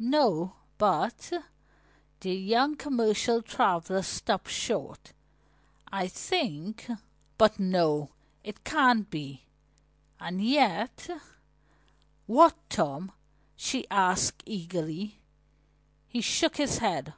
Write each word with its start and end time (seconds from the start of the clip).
"No, 0.00 0.56
but" 0.76 1.30
The 2.22 2.34
young 2.34 2.74
commercial 2.74 3.40
traveler 3.42 4.02
stopped 4.02 4.50
short. 4.50 5.12
"I 5.86 6.08
think 6.08 6.90
But 7.38 7.60
no, 7.60 8.10
it 8.42 8.64
can't 8.64 9.08
be. 9.08 9.44
And 10.18 10.42
yet" 10.44 11.08
"What, 12.26 12.56
Tom?" 12.68 13.12
she 13.54 13.88
asked 13.88 14.42
eagerly. 14.44 15.20
He 16.08 16.22
shook 16.22 16.56
his 16.56 16.78
head. 16.78 17.14